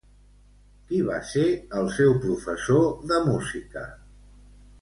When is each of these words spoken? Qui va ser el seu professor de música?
Qui 0.91 1.01
va 1.09 1.17
ser 1.33 1.43
el 1.81 1.91
seu 1.97 2.17
professor 2.25 2.89
de 3.13 3.21
música? 3.29 3.85